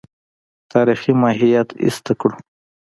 تاریخي 0.71 1.11
ماهیت 1.21 1.69
ایسته 1.83 2.13
کړو. 2.19 2.37